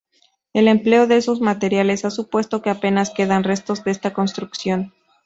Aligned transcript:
El 0.53 0.67
empleo 0.67 1.05
de 1.05 1.17
esos 1.17 1.41
materiales 1.41 2.05
ha 2.05 2.09
supuesto 2.09 2.63
que 2.63 2.71
apenas 2.71 3.11
queden 3.11 3.43
restos 3.43 3.83
de 3.83 3.91
esta 3.91 4.13
construcción. 4.13 4.91